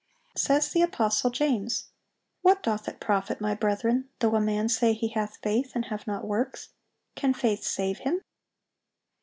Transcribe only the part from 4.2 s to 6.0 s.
a man say he hath faith, and